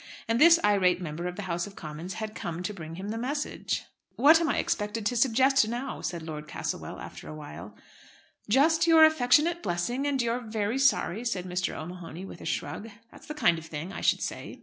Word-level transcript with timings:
And 0.27 0.41
this 0.41 0.59
irate 0.63 0.99
member 0.99 1.27
of 1.27 1.35
the 1.35 1.43
House 1.43 1.67
of 1.67 1.75
Commons 1.75 2.15
had 2.15 2.33
come 2.33 2.63
to 2.63 2.73
bring 2.73 2.95
him 2.95 3.09
the 3.09 3.19
message! 3.19 3.83
"What 4.15 4.41
am 4.41 4.49
I 4.49 4.57
expected 4.57 5.05
to 5.05 5.15
suggest 5.15 5.67
now?" 5.67 6.01
said 6.01 6.23
Lord 6.23 6.47
Castlewell, 6.47 6.99
after 6.99 7.27
awhile. 7.29 7.75
"Just 8.49 8.87
your 8.87 9.05
affectionate 9.05 9.61
blessing, 9.61 10.07
and 10.07 10.19
you're 10.19 10.39
very 10.41 10.79
sorry," 10.79 11.23
said 11.23 11.45
Mr. 11.45 11.75
O'Mahony, 11.79 12.25
with 12.25 12.41
a 12.41 12.45
shrug. 12.45 12.89
"That's 13.11 13.27
the 13.27 13.35
kind 13.35 13.59
of 13.59 13.67
thing, 13.67 13.93
I 13.93 14.01
should 14.01 14.23
say." 14.23 14.59